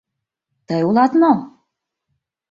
[0.67, 1.31] Тый улат мо?